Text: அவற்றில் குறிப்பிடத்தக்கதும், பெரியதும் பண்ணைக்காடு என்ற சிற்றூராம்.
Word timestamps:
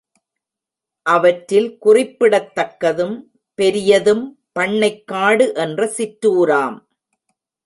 அவற்றில் 1.05 1.77
குறிப்பிடத்தக்கதும், 1.85 3.15
பெரியதும் 3.59 4.25
பண்ணைக்காடு 4.59 5.47
என்ற 5.55 5.93
சிற்றூராம். 5.97 6.79